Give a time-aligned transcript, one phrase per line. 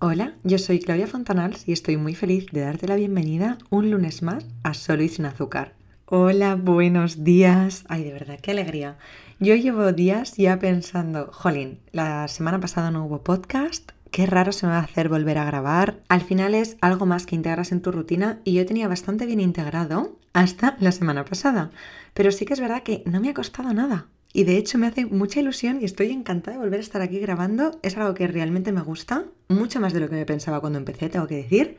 [0.00, 4.22] Hola, yo soy Claudia Fontanals y estoy muy feliz de darte la bienvenida un lunes
[4.22, 5.74] más a Solo y sin azúcar.
[6.06, 7.84] Hola, buenos días.
[7.88, 8.96] Ay, de verdad, qué alegría.
[9.40, 14.66] Yo llevo días ya pensando, jolín, la semana pasada no hubo podcast, qué raro se
[14.66, 16.00] me va a hacer volver a grabar.
[16.08, 19.40] Al final es algo más que integras en tu rutina y yo tenía bastante bien
[19.40, 21.72] integrado hasta la semana pasada.
[22.14, 24.06] Pero sí que es verdad que no me ha costado nada.
[24.32, 27.18] Y de hecho me hace mucha ilusión y estoy encantada de volver a estar aquí
[27.18, 27.78] grabando.
[27.82, 31.08] Es algo que realmente me gusta, mucho más de lo que me pensaba cuando empecé,
[31.08, 31.78] tengo que decir.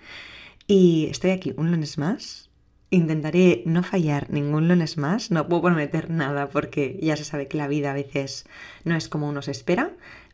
[0.67, 2.49] Y estoy aquí un lunes más.
[2.89, 5.29] Intentaré no fallar ningún lunes más.
[5.29, 8.45] No puedo prometer nada porque ya se sabe que la vida a veces
[8.83, 9.91] no es como uno se espera,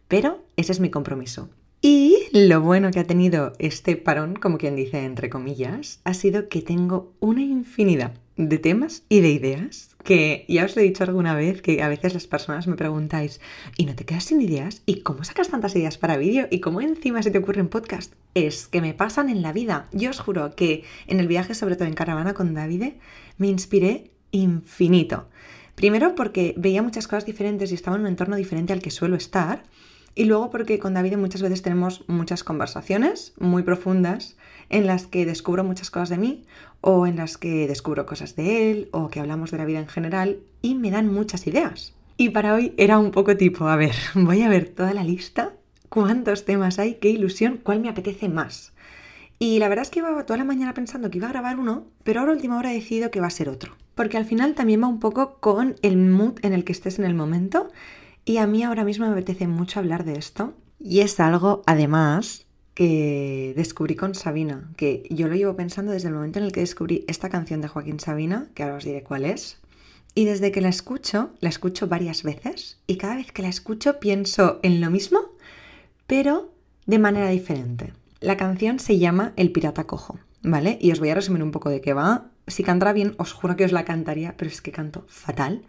[0.08, 1.50] pero ese es mi compromiso.
[1.82, 6.48] Y lo bueno que ha tenido este parón, como quien dice entre comillas, ha sido
[6.48, 11.36] que tengo una infinidad de temas y de ideas que ya os he dicho alguna
[11.36, 13.42] vez que a veces las personas me preguntáis
[13.76, 14.84] ¿y no te quedas sin ideas?
[14.86, 16.48] ¿Y cómo sacas tantas ideas para vídeo?
[16.52, 18.14] ¿Y cómo encima se te ocurren podcast?
[18.36, 19.88] Es que me pasan en la vida.
[19.92, 23.00] Yo os juro que en el viaje, sobre todo en caravana con Davide,
[23.38, 25.28] me inspiré infinito.
[25.74, 29.16] Primero porque veía muchas cosas diferentes y estaba en un entorno diferente al que suelo
[29.16, 29.64] estar.
[30.14, 34.38] Y luego porque con David muchas veces tenemos muchas conversaciones muy profundas
[34.70, 36.44] en las que descubro muchas cosas de mí
[36.82, 39.88] o en las que descubro cosas de él o que hablamos de la vida en
[39.88, 41.94] general y me dan muchas ideas.
[42.18, 45.54] Y para hoy era un poco tipo, a ver, voy a ver toda la lista,
[45.90, 48.74] cuántos temas hay, qué ilusión, cuál me apetece más.
[49.38, 51.88] Y la verdad es que iba toda la mañana pensando que iba a grabar uno,
[52.04, 53.76] pero ahora última hora he decidido que va a ser otro.
[53.94, 57.06] Porque al final también va un poco con el mood en el que estés en
[57.06, 57.70] el momento.
[58.24, 60.54] Y a mí ahora mismo me apetece mucho hablar de esto.
[60.80, 62.45] Y es algo, además,
[62.76, 66.60] que descubrí con Sabina, que yo lo llevo pensando desde el momento en el que
[66.60, 69.58] descubrí esta canción de Joaquín Sabina, que ahora os diré cuál es.
[70.14, 74.00] Y desde que la escucho, la escucho varias veces y cada vez que la escucho
[74.00, 75.20] pienso en lo mismo,
[76.06, 76.52] pero
[76.86, 77.94] de manera diferente.
[78.20, 80.78] La canción se llama El pirata cojo, ¿vale?
[80.82, 82.28] Y os voy a resumir un poco de qué va.
[82.48, 85.64] Si cantara bien, os juro que os la cantaría, pero es que canto fatal.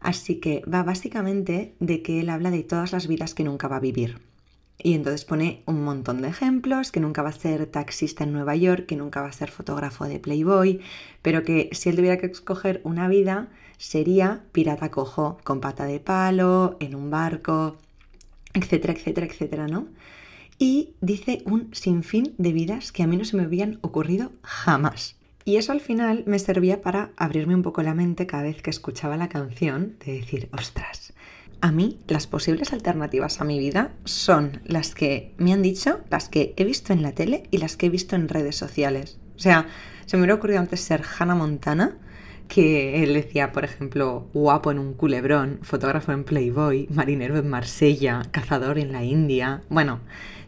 [0.00, 3.76] Así que va básicamente de que él habla de todas las vidas que nunca va
[3.76, 4.20] a vivir.
[4.82, 8.56] Y entonces pone un montón de ejemplos, que nunca va a ser taxista en Nueva
[8.56, 10.80] York, que nunca va a ser fotógrafo de Playboy,
[11.22, 13.48] pero que si él tuviera que escoger una vida,
[13.78, 17.78] sería pirata cojo, con pata de palo, en un barco,
[18.52, 19.88] etcétera, etcétera, etcétera, ¿no?
[20.58, 25.16] Y dice un sinfín de vidas que a mí no se me habían ocurrido jamás.
[25.44, 28.70] Y eso al final me servía para abrirme un poco la mente cada vez que
[28.70, 31.12] escuchaba la canción, de decir, ostras,
[31.60, 36.28] a mí las posibles alternativas a mi vida son las que me han dicho, las
[36.28, 39.18] que he visto en la tele y las que he visto en redes sociales.
[39.36, 39.66] O sea,
[40.06, 41.96] se me hubiera ocurrido antes ser Hannah Montana,
[42.48, 48.22] que él decía, por ejemplo, guapo en un culebrón, fotógrafo en Playboy, marinero en Marsella,
[48.30, 49.62] cazador en la India.
[49.68, 50.00] Bueno,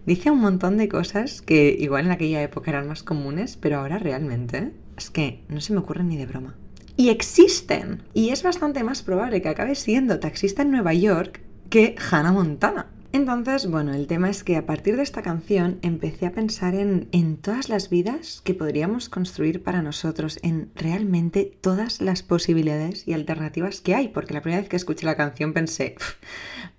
[0.06, 3.98] dice un montón de cosas que igual en aquella época eran más comunes, pero ahora
[3.98, 6.54] realmente es que no se me ocurren ni de broma
[6.98, 8.02] y existen.
[8.12, 12.88] Y es bastante más probable que acabe siendo taxista en Nueva York que Hannah Montana.
[13.12, 17.08] Entonces, bueno, el tema es que a partir de esta canción empecé a pensar en,
[17.12, 23.12] en, todas las vidas que podríamos construir para nosotros, en realmente todas las posibilidades y
[23.14, 25.94] alternativas que hay, porque la primera vez que escuché la canción pensé,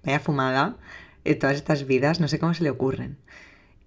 [0.04, 0.78] vaya fumada,
[1.24, 3.18] eh, todas estas vidas, no sé cómo se le ocurren.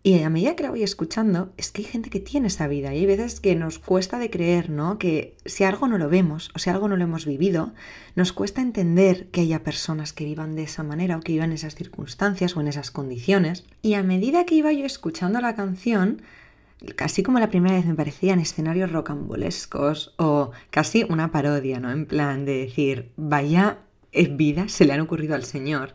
[0.04, 2.92] Y a medida que la voy escuchando, es que hay gente que tiene esa vida
[2.92, 4.98] y hay veces que nos cuesta de creer, ¿no?
[4.98, 7.72] Que si algo no lo vemos o si algo no lo hemos vivido,
[8.16, 11.54] nos cuesta entender que haya personas que vivan de esa manera o que vivan en
[11.54, 13.64] esas circunstancias o en esas condiciones.
[13.80, 16.22] Y a medida que iba yo escuchando la canción,
[16.96, 21.92] casi como la primera vez me parecían escenarios rocambolescos o casi una parodia, ¿no?
[21.92, 23.78] En plan de decir, vaya
[24.12, 25.94] vida se le han ocurrido al Señor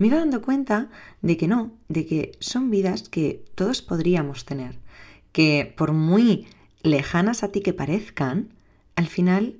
[0.00, 0.88] me iba dando cuenta
[1.20, 4.78] de que no, de que son vidas que todos podríamos tener,
[5.30, 6.46] que por muy
[6.82, 8.48] lejanas a ti que parezcan,
[8.96, 9.56] al final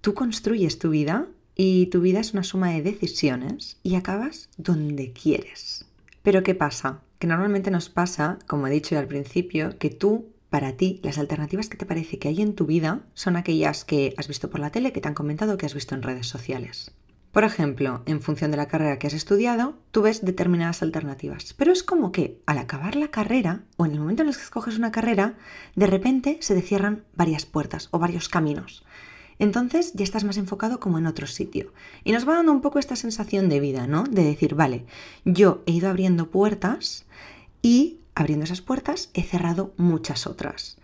[0.00, 5.12] tú construyes tu vida y tu vida es una suma de decisiones y acabas donde
[5.12, 5.84] quieres.
[6.22, 7.02] Pero ¿qué pasa?
[7.18, 11.68] Que normalmente nos pasa, como he dicho al principio, que tú, para ti, las alternativas
[11.68, 14.70] que te parece que hay en tu vida son aquellas que has visto por la
[14.70, 16.92] tele, que te han comentado, que has visto en redes sociales.
[17.32, 21.54] Por ejemplo, en función de la carrera que has estudiado, tú ves determinadas alternativas.
[21.54, 24.42] Pero es como que al acabar la carrera, o en el momento en el que
[24.42, 25.34] escoges una carrera,
[25.74, 28.84] de repente se te cierran varias puertas o varios caminos.
[29.38, 31.72] Entonces ya estás más enfocado como en otro sitio.
[32.04, 34.04] Y nos va dando un poco esta sensación de vida, ¿no?
[34.04, 34.84] De decir, vale,
[35.24, 37.06] yo he ido abriendo puertas
[37.62, 40.76] y abriendo esas puertas he cerrado muchas otras.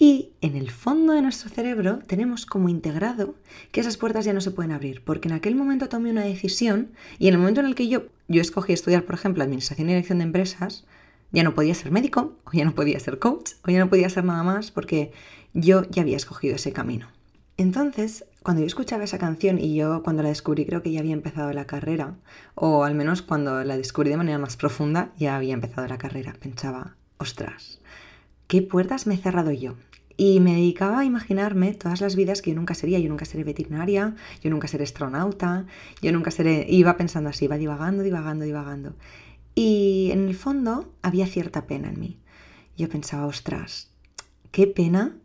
[0.00, 3.34] Y en el fondo de nuestro cerebro tenemos como integrado
[3.72, 6.92] que esas puertas ya no se pueden abrir, porque en aquel momento tomé una decisión
[7.18, 9.94] y en el momento en el que yo, yo escogí estudiar, por ejemplo, Administración y
[9.94, 10.86] Dirección de Empresas,
[11.32, 14.08] Ya no podía ser médico, o ya no podía ser coach, o ya no podía
[14.08, 15.12] ser nada más porque
[15.52, 17.08] yo ya había escogido ese camino.
[17.58, 21.12] Entonces, cuando yo escuchaba esa canción y yo cuando la descubrí creo que ya había
[21.12, 22.14] empezado la carrera,
[22.54, 26.34] o al menos cuando la descubrí de manera más profunda ya había empezado la carrera,
[26.40, 27.80] pensaba, ostras,
[28.46, 29.74] ¿qué puertas me he cerrado yo?
[30.20, 32.98] Y me dedicaba a imaginarme todas las vidas que yo nunca sería.
[32.98, 35.64] Yo nunca seré veterinaria, yo nunca seré astronauta,
[36.02, 36.66] yo nunca seré...
[36.68, 38.96] Iba pensando así, iba divagando, divagando, divagando.
[39.54, 42.18] Y en el fondo había cierta pena en mí.
[42.76, 43.90] Yo pensaba, ostras,
[44.50, 45.16] qué pena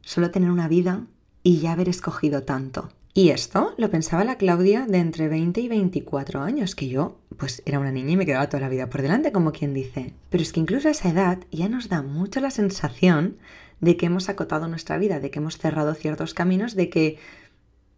[0.00, 1.06] solo tener una vida
[1.42, 2.88] y ya haber escogido tanto.
[3.12, 7.62] Y esto lo pensaba la Claudia de entre 20 y 24 años, que yo pues
[7.66, 10.14] era una niña y me quedaba toda la vida por delante, como quien dice.
[10.30, 13.36] Pero es que incluso a esa edad ya nos da mucho la sensación
[13.80, 17.18] de que hemos acotado nuestra vida, de que hemos cerrado ciertos caminos, de que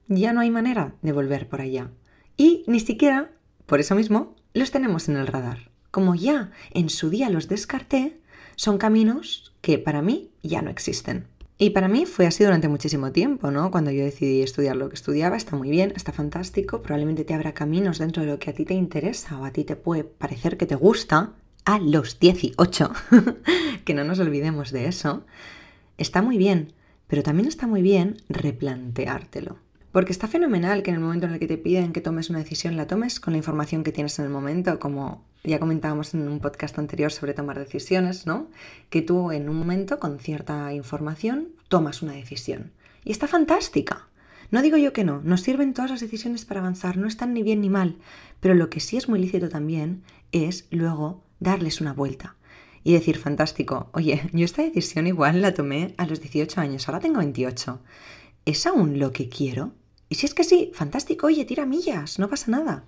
[0.08, 1.90] ya no hay manera de volver por allá.
[2.36, 3.32] Y ni siquiera,
[3.66, 5.70] por eso mismo, los tenemos en el radar.
[5.90, 8.20] Como ya en su día los descarté,
[8.56, 11.26] son caminos que para mí ya no existen.
[11.58, 13.70] Y para mí fue así durante muchísimo tiempo, ¿no?
[13.70, 17.52] Cuando yo decidí estudiar lo que estudiaba, está muy bien, está fantástico, probablemente te abra
[17.52, 20.56] caminos dentro de lo que a ti te interesa o a ti te puede parecer
[20.56, 21.34] que te gusta,
[21.66, 22.92] a los 18,
[23.84, 25.24] que no nos olvidemos de eso,
[26.00, 26.72] está muy bien,
[27.06, 29.58] pero también está muy bien replanteártelo.
[29.92, 32.38] Porque está fenomenal que en el momento en el que te piden que tomes una
[32.38, 36.26] decisión, la tomes con la información que tienes en el momento, como ya comentábamos en
[36.26, 38.48] un podcast anterior sobre tomar decisiones, ¿no?
[38.88, 42.72] Que tú en un momento, con cierta información, tomas una decisión.
[43.04, 44.08] Y está fantástica.
[44.50, 47.42] No digo yo que no, nos sirven todas las decisiones para avanzar, no están ni
[47.42, 47.96] bien ni mal,
[48.40, 52.36] pero lo que sí es muy lícito también es luego darles una vuelta
[52.82, 57.00] y decir, fantástico, oye, yo esta decisión igual la tomé a los 18 años, ahora
[57.00, 57.80] tengo 28.
[58.44, 59.72] ¿Es aún lo que quiero?
[60.08, 62.84] Y si es que sí, fantástico, oye, tira millas, no pasa nada.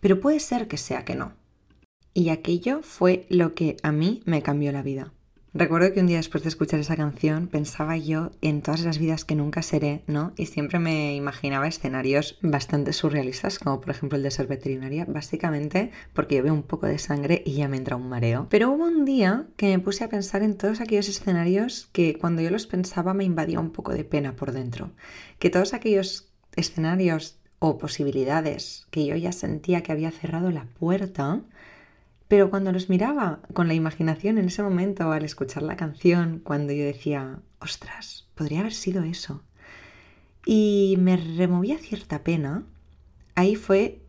[0.00, 1.32] Pero puede ser que sea que no.
[2.12, 5.12] Y aquello fue lo que a mí me cambió la vida.
[5.58, 9.24] Recuerdo que un día después de escuchar esa canción pensaba yo en todas las vidas
[9.24, 10.34] que nunca seré, ¿no?
[10.36, 15.92] Y siempre me imaginaba escenarios bastante surrealistas, como por ejemplo el de ser veterinaria, básicamente
[16.12, 18.48] porque yo veo un poco de sangre y ya me entra un mareo.
[18.50, 22.42] Pero hubo un día que me puse a pensar en todos aquellos escenarios que cuando
[22.42, 24.90] yo los pensaba me invadía un poco de pena por dentro.
[25.38, 31.40] Que todos aquellos escenarios o posibilidades que yo ya sentía que había cerrado la puerta,
[32.28, 36.72] pero cuando los miraba con la imaginación en ese momento, al escuchar la canción, cuando
[36.72, 39.42] yo decía, ostras, podría haber sido eso,
[40.44, 42.64] y me removía cierta pena,
[43.34, 44.00] ahí fue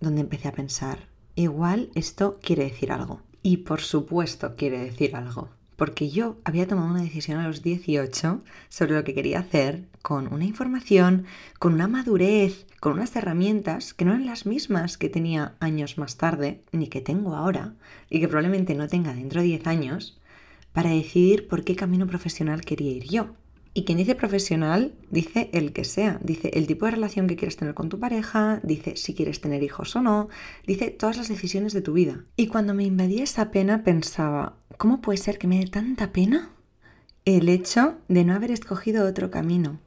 [0.00, 3.22] donde empecé a pensar, igual esto quiere decir algo.
[3.42, 8.42] Y por supuesto quiere decir algo porque yo había tomado una decisión a los 18
[8.68, 11.24] sobre lo que quería hacer con una información,
[11.58, 16.16] con una madurez, con unas herramientas que no eran las mismas que tenía años más
[16.16, 17.74] tarde, ni que tengo ahora,
[18.10, 20.20] y que probablemente no tenga dentro de 10 años,
[20.72, 23.34] para decidir por qué camino profesional quería ir yo.
[23.76, 27.56] Y quien dice profesional dice el que sea, dice el tipo de relación que quieres
[27.56, 30.28] tener con tu pareja, dice si quieres tener hijos o no,
[30.64, 32.24] dice todas las decisiones de tu vida.
[32.36, 36.50] Y cuando me invadía esa pena pensaba, ¿cómo puede ser que me dé tanta pena
[37.24, 39.80] el hecho de no haber escogido otro camino?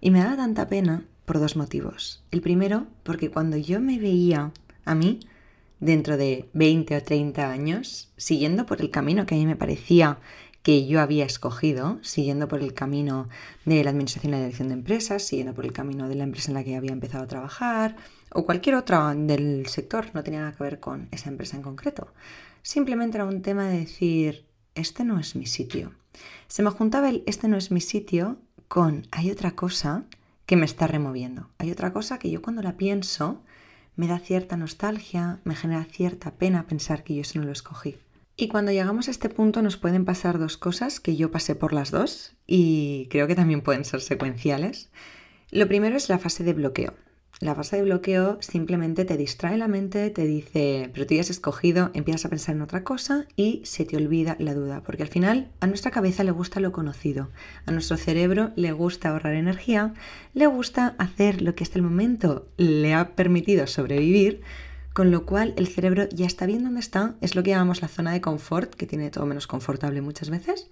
[0.00, 2.24] Y me daba tanta pena por dos motivos.
[2.32, 4.50] El primero, porque cuando yo me veía
[4.84, 5.20] a mí,
[5.80, 10.18] dentro de 20 o 30 años, siguiendo por el camino que a mí me parecía
[10.62, 13.28] que yo había escogido, siguiendo por el camino
[13.64, 16.50] de la administración y la dirección de empresas, siguiendo por el camino de la empresa
[16.50, 17.96] en la que había empezado a trabajar,
[18.32, 22.12] o cualquier otra del sector, no tenía nada que ver con esa empresa en concreto.
[22.62, 25.92] Simplemente era un tema de decir, este no es mi sitio.
[26.48, 28.38] Se me juntaba el este no es mi sitio
[28.68, 30.04] con hay otra cosa
[30.46, 31.50] que me está removiendo.
[31.58, 33.42] Hay otra cosa que yo cuando la pienso
[33.96, 37.98] me da cierta nostalgia, me genera cierta pena pensar que yo eso no lo escogí.
[38.40, 41.72] Y cuando llegamos a este punto nos pueden pasar dos cosas, que yo pasé por
[41.72, 44.90] las dos y creo que también pueden ser secuenciales.
[45.50, 46.94] Lo primero es la fase de bloqueo.
[47.40, 51.30] La fase de bloqueo simplemente te distrae la mente, te dice, pero tú ya has
[51.30, 55.08] escogido, empiezas a pensar en otra cosa y se te olvida la duda, porque al
[55.08, 57.30] final a nuestra cabeza le gusta lo conocido,
[57.66, 59.94] a nuestro cerebro le gusta ahorrar energía,
[60.32, 64.42] le gusta hacer lo que hasta el momento le ha permitido sobrevivir,
[64.98, 67.86] con lo cual el cerebro ya está bien donde está, es lo que llamamos la
[67.86, 70.70] zona de confort, que tiene todo menos confortable muchas veces,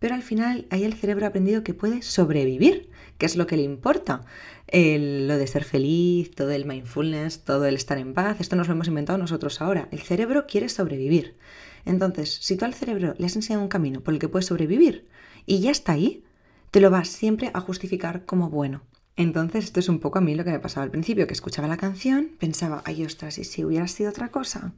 [0.00, 3.56] pero al final ahí el cerebro ha aprendido que puede sobrevivir, que es lo que
[3.56, 4.24] le importa.
[4.72, 8.74] lo de ser feliz, todo el mindfulness, todo el estar en paz, esto nos lo
[8.74, 9.86] hemos inventado nosotros ahora.
[9.92, 11.36] El cerebro quiere sobrevivir.
[11.84, 15.06] Entonces, si tú al cerebro le has enseñado un camino por el que puedes sobrevivir
[15.46, 16.24] y ya está ahí,
[16.72, 18.82] te lo vas siempre a justificar como bueno.
[19.16, 21.68] Entonces, esto es un poco a mí lo que me pasaba al principio, que escuchaba
[21.68, 24.72] la canción, pensaba, ay ostras, ¿y si hubiera sido otra cosa?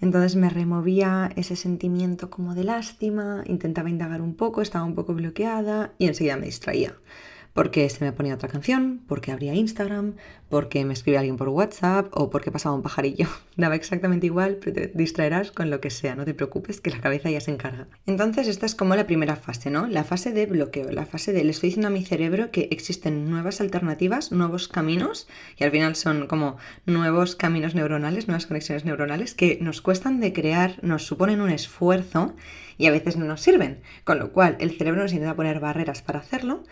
[0.00, 5.14] Entonces me removía ese sentimiento como de lástima, intentaba indagar un poco, estaba un poco
[5.14, 6.96] bloqueada y enseguida me distraía
[7.56, 10.16] porque se me ponía otra canción, porque abría Instagram,
[10.50, 13.28] porque me escribía alguien por WhatsApp o porque pasaba un pajarillo.
[13.56, 17.00] Daba exactamente igual, pero te distraerás con lo que sea, no te preocupes, que la
[17.00, 17.88] cabeza ya se encarga.
[18.04, 19.86] Entonces esta es como la primera fase, ¿no?
[19.86, 23.30] La fase de bloqueo, la fase de le estoy diciendo a mi cerebro que existen
[23.30, 29.32] nuevas alternativas, nuevos caminos, y al final son como nuevos caminos neuronales, nuevas conexiones neuronales
[29.32, 32.34] que nos cuestan de crear, nos suponen un esfuerzo
[32.76, 33.80] y a veces no nos sirven.
[34.04, 36.62] Con lo cual el cerebro nos intenta poner barreras para hacerlo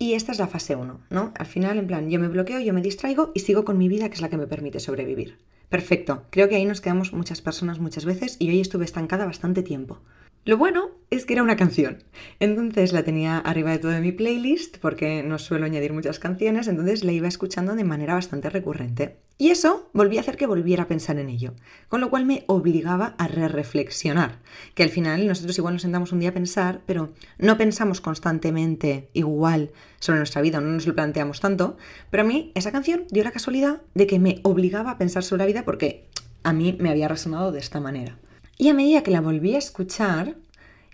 [0.00, 1.32] y esta es la fase 1, ¿no?
[1.36, 4.08] Al final, en plan, yo me bloqueo, yo me distraigo y sigo con mi vida,
[4.08, 5.36] que es la que me permite sobrevivir.
[5.68, 9.62] Perfecto, creo que ahí nos quedamos muchas personas muchas veces y hoy estuve estancada bastante
[9.62, 10.00] tiempo.
[10.46, 12.02] Lo bueno es que era una canción.
[12.38, 17.04] Entonces la tenía arriba de todo mi playlist porque no suelo añadir muchas canciones, entonces
[17.04, 19.18] la iba escuchando de manera bastante recurrente.
[19.36, 21.52] Y eso volvía a hacer que volviera a pensar en ello,
[21.88, 24.38] con lo cual me obligaba a re-reflexionar,
[24.74, 29.10] que al final nosotros igual nos sentamos un día a pensar, pero no pensamos constantemente
[29.12, 31.76] igual sobre nuestra vida, no nos lo planteamos tanto,
[32.10, 35.40] pero a mí esa canción dio la casualidad de que me obligaba a pensar sobre
[35.40, 36.06] la vida porque
[36.44, 38.18] a mí me había resonado de esta manera.
[38.60, 40.36] Y a medida que la volví a escuchar,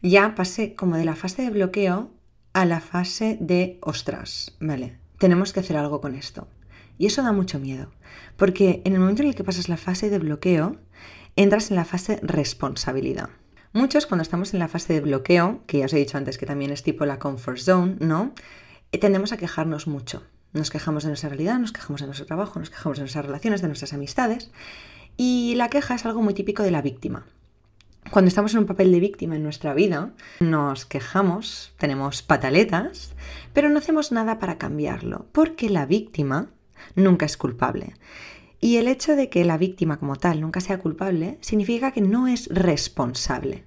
[0.01, 2.13] ya pasé como de la fase de bloqueo
[2.53, 6.47] a la fase de, ostras, vale, tenemos que hacer algo con esto.
[6.97, 7.91] Y eso da mucho miedo,
[8.37, 10.77] porque en el momento en el que pasas la fase de bloqueo,
[11.35, 13.31] entras en la fase responsabilidad.
[13.73, 16.47] Muchos cuando estamos en la fase de bloqueo, que ya os he dicho antes que
[16.47, 18.33] también es tipo la comfort zone, ¿no?
[18.93, 20.23] Eh, tendemos a quejarnos mucho.
[20.53, 23.61] Nos quejamos de nuestra realidad, nos quejamos de nuestro trabajo, nos quejamos de nuestras relaciones,
[23.61, 24.53] de nuestras amistades.
[25.17, 27.27] Y la queja es algo muy típico de la víctima
[28.11, 33.15] cuando estamos en un papel de víctima en nuestra vida, nos quejamos, tenemos pataletas,
[33.53, 36.51] pero no hacemos nada para cambiarlo, porque la víctima
[36.95, 37.95] nunca es culpable.
[38.61, 42.27] Y el hecho de que la víctima como tal nunca sea culpable significa que no
[42.27, 43.65] es responsable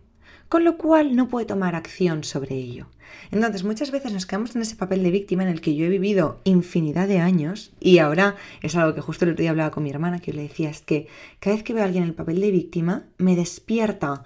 [0.50, 2.88] con lo cual no puede tomar acción sobre ello.
[3.32, 5.90] Entonces muchas veces nos quedamos en ese papel de víctima en el que yo he
[5.90, 9.84] vivido infinidad de años y ahora es algo que justo el otro día hablaba con
[9.84, 11.08] mi hermana que yo le decía, es que
[11.40, 14.24] cada vez que veo a alguien en el papel de víctima me despierta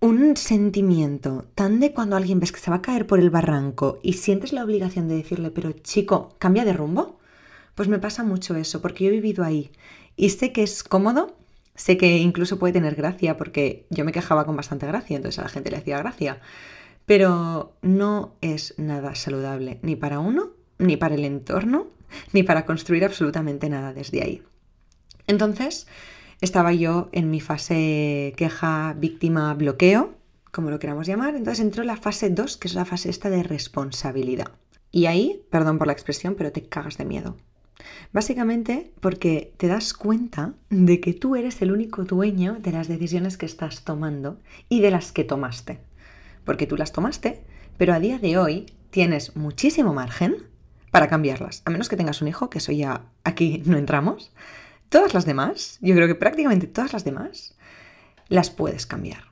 [0.00, 3.98] un sentimiento tan de cuando alguien ves que se va a caer por el barranco
[4.02, 7.18] y sientes la obligación de decirle, pero chico, cambia de rumbo.
[7.74, 9.70] Pues me pasa mucho eso, porque yo he vivido ahí
[10.16, 11.36] y sé que es cómodo,
[11.78, 15.42] Sé que incluso puede tener gracia porque yo me quejaba con bastante gracia, entonces a
[15.42, 16.40] la gente le hacía gracia.
[17.06, 21.86] Pero no es nada saludable ni para uno, ni para el entorno,
[22.32, 24.42] ni para construir absolutamente nada desde ahí.
[25.28, 25.86] Entonces,
[26.40, 30.16] estaba yo en mi fase queja, víctima, bloqueo,
[30.50, 31.36] como lo queramos llamar.
[31.36, 34.50] Entonces entró la fase 2, que es la fase esta de responsabilidad.
[34.90, 37.36] Y ahí, perdón por la expresión, pero te cagas de miedo.
[38.12, 43.36] Básicamente porque te das cuenta de que tú eres el único dueño de las decisiones
[43.36, 45.80] que estás tomando y de las que tomaste.
[46.44, 47.44] Porque tú las tomaste,
[47.76, 50.36] pero a día de hoy tienes muchísimo margen
[50.90, 51.62] para cambiarlas.
[51.64, 54.32] A menos que tengas un hijo, que eso ya aquí no entramos.
[54.88, 57.54] Todas las demás, yo creo que prácticamente todas las demás,
[58.28, 59.24] las puedes cambiar.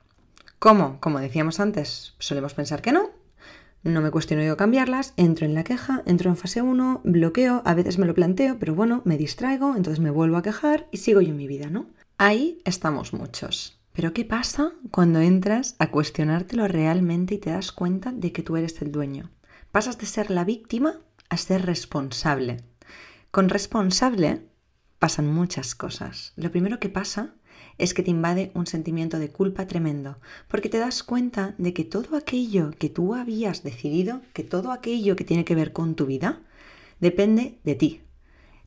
[0.59, 1.01] ¿Cómo?
[1.01, 3.11] Como decíamos antes, solemos pensar que no,
[3.87, 7.75] no me cuestiono yo cambiarlas, entro en la queja, entro en fase 1, bloqueo, a
[7.75, 11.21] veces me lo planteo, pero bueno, me distraigo, entonces me vuelvo a quejar y sigo
[11.21, 11.87] yo en mi vida, ¿no?
[12.19, 13.81] Ahí estamos muchos.
[13.93, 18.57] Pero ¿qué pasa cuando entras a cuestionártelo realmente y te das cuenta de que tú
[18.57, 19.31] eres el dueño?
[19.73, 22.59] Pasas de ser la víctima a ser responsable.
[23.31, 24.43] Con responsable
[24.99, 26.33] pasan muchas cosas.
[26.37, 27.35] Lo primero que pasa
[27.79, 30.19] es que te invade un sentimiento de culpa tremendo,
[30.49, 35.17] porque te das cuenta de que todo aquello que tú habías decidido, que todo aquello
[35.17, 36.41] que tiene que ver con tu vida,
[37.01, 38.01] depende de ti.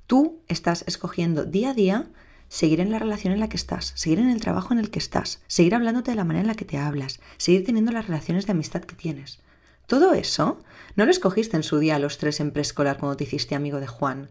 [0.08, 2.10] Tú estás escogiendo día a día
[2.50, 5.00] seguir en la relación en la que estás, seguir en el trabajo en el que
[5.00, 8.48] estás, seguir hablándote de la manera en la que te hablas, seguir teniendo las relaciones
[8.48, 9.40] de amistad que tienes.
[9.86, 10.60] Todo eso
[10.96, 13.80] no lo escogiste en su día a los tres en preescolar cuando te hiciste amigo
[13.80, 14.30] de Juan.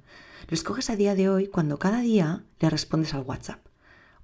[0.49, 3.68] Lo escoges a día de hoy cuando cada día le respondes al WhatsApp.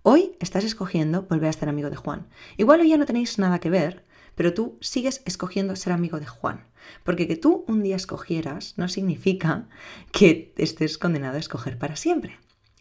[0.07, 2.27] Hoy estás escogiendo volver a ser amigo de Juan.
[2.59, 6.27] Igual hoy ya no tenéis nada que ver, pero tú sigues escogiendo ser amigo de
[6.27, 6.67] Juan.
[7.05, 9.67] Porque que tú un día escogieras no significa
[10.13, 12.39] que estés condenado a escoger para siempre.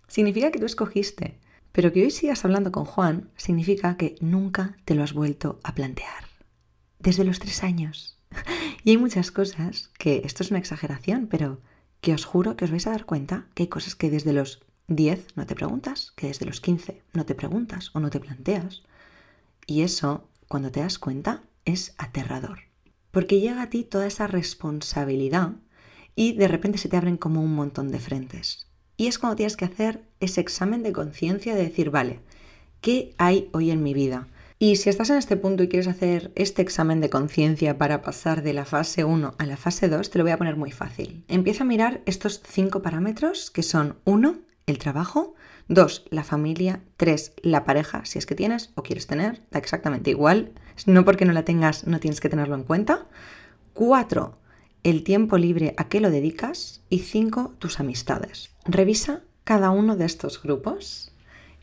[0.09, 1.39] Significa que tú escogiste.
[1.71, 5.75] Pero que hoy sigas hablando con Juan significa que nunca te lo has vuelto a
[5.75, 6.25] plantear.
[6.99, 8.19] Desde los tres años.
[8.83, 11.61] Y hay muchas cosas que, esto es una exageración, pero
[12.01, 14.59] que os juro que os vais a dar cuenta que hay cosas que desde los
[14.87, 18.83] 10 no te preguntas, que desde los 15 no te preguntas o no te planteas.
[19.65, 22.59] Y eso, cuando te das cuenta, es aterrador.
[23.11, 25.53] Porque llega a ti toda esa responsabilidad
[26.15, 28.67] y de repente se te abren como un montón de frentes.
[28.97, 32.19] Y es cuando tienes que hacer ese examen de conciencia de decir, vale,
[32.81, 34.27] ¿qué hay hoy en mi vida?
[34.59, 38.43] Y si estás en este punto y quieres hacer este examen de conciencia para pasar
[38.43, 41.25] de la fase 1 a la fase 2, te lo voy a poner muy fácil.
[41.27, 45.35] Empieza a mirar estos cinco parámetros que son 1, el trabajo,
[45.67, 50.09] 2, la familia, 3, la pareja, si es que tienes o quieres tener, da exactamente
[50.09, 50.53] igual,
[50.85, 53.07] no porque no la tengas no tienes que tenerlo en cuenta.
[53.73, 54.37] 4,
[54.83, 58.51] el tiempo libre a qué lo dedicas y 5, tus amistades.
[58.65, 61.13] Revisa cada uno de estos grupos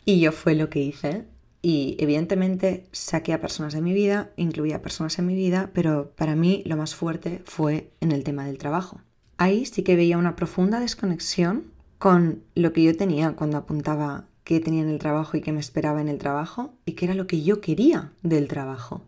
[0.04, 1.26] y yo fue lo que hice
[1.62, 6.12] y evidentemente saqué a personas de mi vida, incluí a personas en mi vida, pero
[6.16, 9.02] para mí lo más fuerte fue en el tema del trabajo.
[9.37, 14.59] Ahí sí que veía una profunda desconexión con lo que yo tenía cuando apuntaba qué
[14.59, 17.26] tenía en el trabajo y qué me esperaba en el trabajo y qué era lo
[17.26, 19.02] que yo quería del trabajo.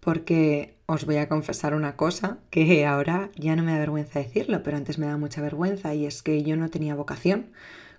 [0.00, 4.62] Porque os voy a confesar una cosa que ahora ya no me da vergüenza decirlo,
[4.62, 7.50] pero antes me da mucha vergüenza y es que yo no tenía vocación,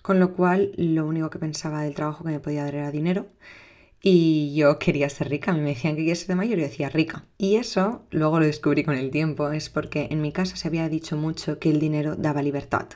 [0.01, 3.27] con lo cual lo único que pensaba del trabajo que me podía dar era dinero
[4.01, 5.51] y yo quería ser rica.
[5.51, 7.25] A mí me decían que quería ser de mayor y yo decía rica.
[7.37, 9.51] Y eso luego lo descubrí con el tiempo.
[9.51, 12.87] Es porque en mi casa se había dicho mucho que el dinero daba libertad.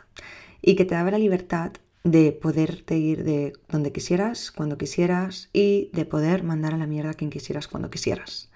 [0.68, 5.92] Y que te daba la libertad de poderte ir de donde quisieras, cuando quisieras y
[5.94, 8.50] de poder mandar a la mierda a quien quisieras cuando quisieras.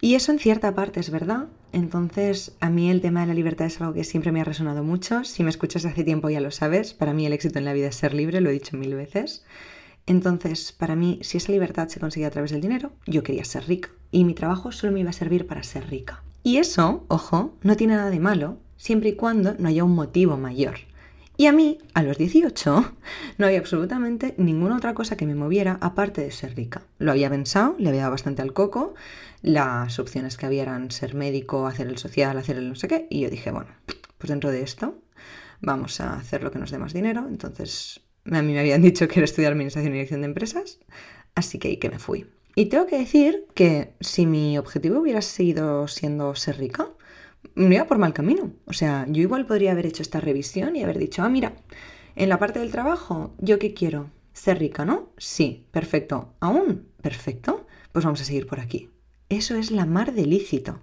[0.00, 1.46] Y eso en cierta parte es verdad.
[1.72, 4.82] Entonces, a mí el tema de la libertad es algo que siempre me ha resonado
[4.82, 5.22] mucho.
[5.22, 6.92] Si me escuchas hace tiempo ya lo sabes.
[6.92, 9.44] Para mí el éxito en la vida es ser libre, lo he dicho mil veces.
[10.06, 13.68] Entonces, para mí, si esa libertad se consigue a través del dinero, yo quería ser
[13.68, 13.90] rica.
[14.10, 16.24] Y mi trabajo solo me iba a servir para ser rica.
[16.42, 20.36] Y eso, ojo, no tiene nada de malo, siempre y cuando no haya un motivo
[20.36, 20.76] mayor.
[21.40, 22.96] Y a mí, a los 18,
[23.38, 26.82] no había absolutamente ninguna otra cosa que me moviera aparte de ser rica.
[26.98, 28.96] Lo había pensado, le había dado bastante al coco,
[29.40, 33.06] las opciones que había eran ser médico, hacer el social, hacer el no sé qué,
[33.08, 33.70] y yo dije, bueno,
[34.18, 34.98] pues dentro de esto
[35.60, 39.06] vamos a hacer lo que nos dé más dinero, entonces a mí me habían dicho
[39.06, 40.80] que era estudiar Administración y Dirección de Empresas,
[41.36, 42.26] así que ahí que me fui.
[42.56, 46.88] Y tengo que decir que si mi objetivo hubiera sido siendo ser rica,
[47.54, 48.52] me iba por mal camino.
[48.66, 51.54] O sea, yo igual podría haber hecho esta revisión y haber dicho, ah, mira,
[52.16, 54.10] en la parte del trabajo, ¿yo qué quiero?
[54.32, 55.10] Ser rica, ¿no?
[55.18, 56.34] Sí, perfecto.
[56.40, 56.88] ¿Aún?
[57.02, 57.66] Perfecto.
[57.92, 58.90] Pues vamos a seguir por aquí.
[59.28, 60.80] Eso es la mar de lícito.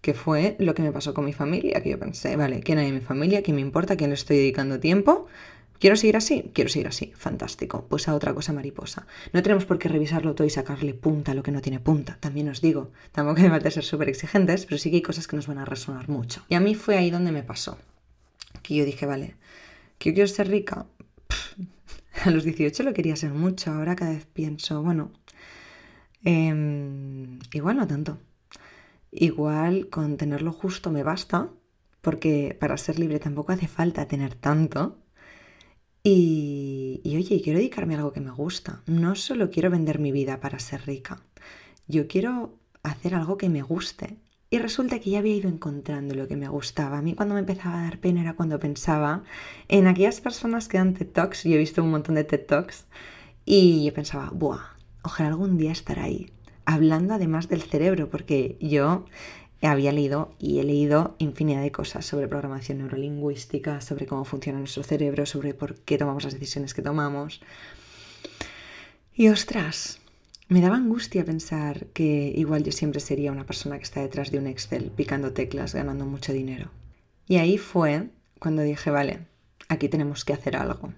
[0.00, 2.88] Que fue lo que me pasó con mi familia, que yo pensé, vale, ¿quién hay
[2.88, 3.42] en mi familia?
[3.42, 3.96] ¿Quién me importa?
[3.96, 5.26] ¿Quién le estoy dedicando tiempo?
[5.82, 6.52] ¿Quiero seguir así?
[6.54, 7.12] Quiero seguir así.
[7.16, 7.86] Fantástico.
[7.88, 9.04] Pues a otra cosa mariposa.
[9.32, 12.18] No tenemos por qué revisarlo todo y sacarle punta a lo que no tiene punta.
[12.20, 15.34] También os digo, tampoco me falta ser súper exigentes, pero sí que hay cosas que
[15.34, 16.44] nos van a resonar mucho.
[16.48, 17.78] Y a mí fue ahí donde me pasó.
[18.62, 19.34] Que yo dije, vale,
[19.98, 20.86] que yo quiero ser rica.
[22.24, 23.72] a los 18 lo quería ser mucho.
[23.72, 25.10] Ahora cada vez pienso, bueno,
[26.22, 28.18] em, igual no tanto.
[29.10, 31.50] Igual con tenerlo justo me basta,
[32.02, 35.01] porque para ser libre tampoco hace falta tener tanto.
[36.04, 38.82] Y, oye, quiero dedicarme a algo que me gusta.
[38.86, 41.22] No solo quiero vender mi vida para ser rica.
[41.86, 44.18] Yo quiero hacer algo que me guste.
[44.50, 46.98] Y resulta que ya había ido encontrando lo que me gustaba.
[46.98, 49.22] A mí cuando me empezaba a dar pena era cuando pensaba
[49.68, 51.44] en aquellas personas que dan TED Talks.
[51.44, 52.86] Yo he visto un montón de TED Talks.
[53.44, 54.76] Y yo pensaba, ¡buah!
[55.04, 56.32] Ojalá algún día estar ahí.
[56.64, 59.06] Hablando además del cerebro, porque yo
[59.70, 64.82] había leído y he leído infinidad de cosas sobre programación neurolingüística, sobre cómo funciona nuestro
[64.82, 67.40] cerebro, sobre por qué tomamos las decisiones que tomamos.
[69.14, 70.00] Y ostras,
[70.48, 74.38] me daba angustia pensar que igual yo siempre sería una persona que está detrás de
[74.38, 76.70] un Excel picando teclas, ganando mucho dinero.
[77.26, 79.20] Y ahí fue cuando dije, vale,
[79.68, 80.92] aquí tenemos que hacer algo.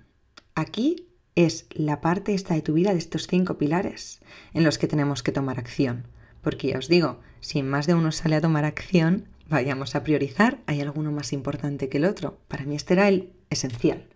[0.54, 4.20] Aquí es la parte esta de tu vida de estos cinco pilares
[4.52, 6.06] en los que tenemos que tomar acción.
[6.44, 10.60] Porque ya os digo, si más de uno sale a tomar acción, vayamos a priorizar,
[10.66, 12.38] hay alguno más importante que el otro.
[12.46, 14.06] Para mí este era el esencial.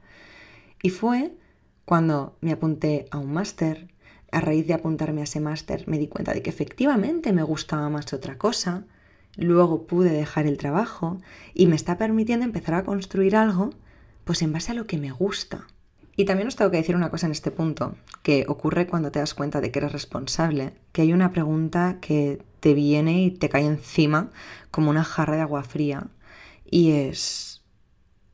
[0.82, 1.32] Y fue
[1.84, 3.88] cuando me apunté a un máster,
[4.30, 7.88] a raíz de apuntarme a ese máster me di cuenta de que efectivamente me gustaba
[7.88, 8.84] más otra cosa,
[9.36, 11.18] luego pude dejar el trabajo
[11.54, 13.70] y me está permitiendo empezar a construir algo
[14.24, 15.66] pues en base a lo que me gusta.
[16.18, 19.20] Y también os tengo que decir una cosa en este punto, que ocurre cuando te
[19.20, 23.48] das cuenta de que eres responsable, que hay una pregunta que te viene y te
[23.48, 24.33] cae encima
[24.72, 26.09] como una jarra de agua fría
[26.68, 27.62] y es,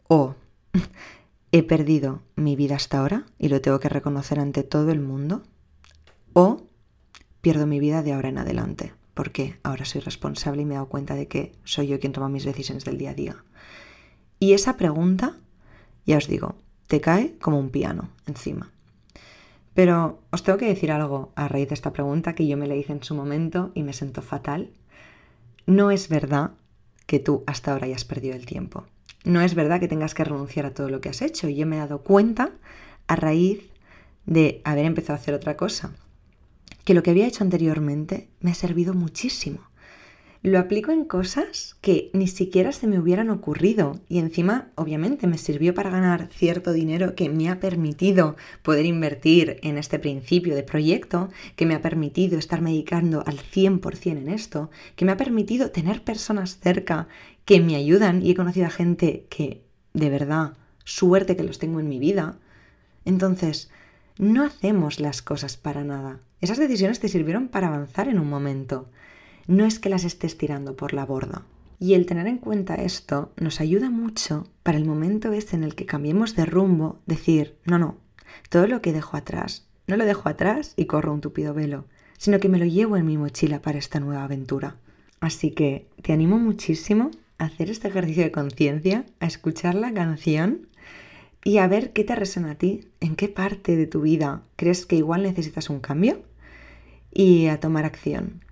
[0.08, 0.34] oh,
[1.52, 5.42] he perdido mi vida hasta ahora y lo tengo que reconocer ante todo el mundo,
[6.32, 6.62] o
[7.42, 10.88] pierdo mi vida de ahora en adelante, porque ahora soy responsable y me he dado
[10.88, 13.44] cuenta de que soy yo quien toma mis decisiones del día a día.
[14.40, 15.36] Y esa pregunta,
[16.06, 18.70] ya os digo, te cae como un piano encima.
[19.74, 22.76] Pero os tengo que decir algo a raíz de esta pregunta que yo me le
[22.76, 24.70] hice en su momento y me sentó fatal.
[25.66, 26.52] No es verdad
[27.06, 28.84] que tú hasta ahora hayas perdido el tiempo.
[29.24, 31.48] No es verdad que tengas que renunciar a todo lo que has hecho.
[31.48, 32.52] Y yo me he dado cuenta
[33.06, 33.62] a raíz
[34.26, 35.92] de haber empezado a hacer otra cosa.
[36.84, 39.60] que lo que había hecho anteriormente me ha servido muchísimo.
[40.44, 45.38] Lo aplico en cosas que ni siquiera se me hubieran ocurrido y encima obviamente me
[45.38, 50.62] sirvió para ganar cierto dinero que me ha permitido poder invertir en este principio de
[50.62, 55.70] proyecto, que me ha permitido estarme dedicando al 100% en esto, que me ha permitido
[55.70, 57.08] tener personas cerca
[57.46, 59.62] que me ayudan y he conocido a gente que
[59.94, 62.36] de verdad, suerte que los tengo en mi vida.
[63.06, 63.70] Entonces,
[64.18, 66.20] no hacemos las cosas para nada.
[66.42, 68.90] Esas decisiones te sirvieron para avanzar en un momento
[69.46, 71.44] no es que las estés tirando por la borda.
[71.78, 75.74] Y el tener en cuenta esto nos ayuda mucho para el momento ese en el
[75.74, 77.96] que cambiemos de rumbo, decir, no, no,
[78.48, 81.84] todo lo que dejo atrás, no lo dejo atrás y corro un tupido velo,
[82.16, 84.76] sino que me lo llevo en mi mochila para esta nueva aventura.
[85.20, 90.68] Así que te animo muchísimo a hacer este ejercicio de conciencia, a escuchar la canción
[91.42, 94.86] y a ver qué te resuena a ti, en qué parte de tu vida crees
[94.86, 96.22] que igual necesitas un cambio
[97.12, 98.44] y a tomar acción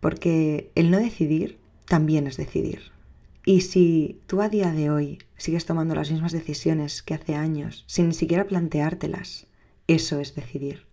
[0.00, 2.92] porque el no decidir también es decidir.
[3.44, 7.84] Y si tú a día de hoy sigues tomando las mismas decisiones que hace años,
[7.86, 9.46] sin ni siquiera planteártelas,
[9.86, 10.89] eso es decidir.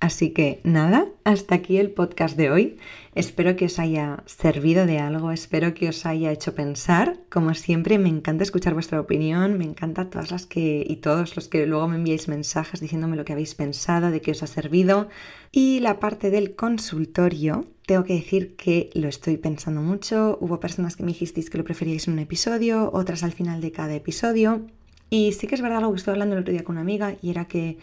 [0.00, 2.76] Así que nada, hasta aquí el podcast de hoy.
[3.16, 7.18] Espero que os haya servido de algo, espero que os haya hecho pensar.
[7.28, 11.48] Como siempre, me encanta escuchar vuestra opinión, me encanta todas las que y todos los
[11.48, 15.08] que luego me enviáis mensajes diciéndome lo que habéis pensado, de qué os ha servido.
[15.50, 20.38] Y la parte del consultorio, tengo que decir que lo estoy pensando mucho.
[20.40, 23.72] Hubo personas que me dijisteis que lo preferíais en un episodio, otras al final de
[23.72, 24.64] cada episodio.
[25.10, 27.16] Y sí que es verdad algo que estuve hablando el otro día con una amiga
[27.20, 27.78] y era que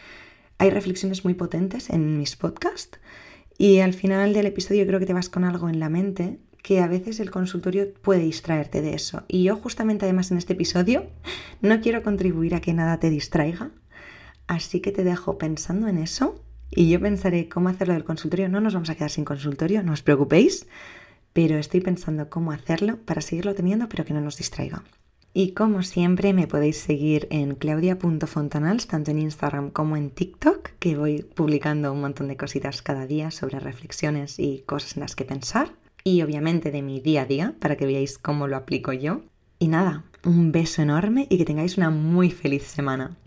[0.57, 2.99] hay reflexiones muy potentes en mis podcasts
[3.57, 6.79] y al final del episodio creo que te vas con algo en la mente que
[6.79, 9.23] a veces el consultorio puede distraerte de eso.
[9.27, 11.05] Y yo justamente además en este episodio
[11.61, 13.71] no quiero contribuir a que nada te distraiga,
[14.47, 18.49] así que te dejo pensando en eso y yo pensaré cómo hacerlo del consultorio.
[18.49, 20.67] No nos vamos a quedar sin consultorio, no os preocupéis,
[21.33, 24.83] pero estoy pensando cómo hacerlo para seguirlo teniendo pero que no nos distraiga.
[25.37, 30.95] Y como siempre me podéis seguir en claudia.fontanals, tanto en Instagram como en TikTok, que
[30.95, 35.25] voy publicando un montón de cositas cada día sobre reflexiones y cosas en las que
[35.25, 35.73] pensar.
[36.05, 39.23] Y obviamente de mi día a día, para que veáis cómo lo aplico yo.
[39.59, 43.17] Y nada, un beso enorme y que tengáis una muy feliz semana.